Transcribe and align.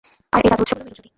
আর 0.35 0.41
এই 0.45 0.49
জাদুর 0.49 0.63
উৎস 0.67 0.71
হলো 0.73 0.83
মেরুজ্যোতি। 0.85 1.09